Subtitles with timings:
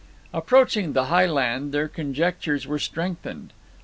[0.33, 3.53] Approaching the high land their conjectures were strengthened.